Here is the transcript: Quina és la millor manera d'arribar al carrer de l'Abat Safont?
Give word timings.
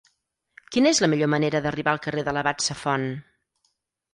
Quina 0.75 0.93
és 0.95 1.01
la 1.03 1.09
millor 1.13 1.29
manera 1.33 1.61
d'arribar 1.65 1.93
al 1.93 2.01
carrer 2.07 2.25
de 2.31 2.33
l'Abat 2.39 2.67
Safont? 2.71 3.07